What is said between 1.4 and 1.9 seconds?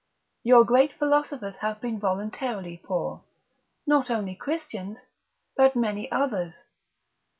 have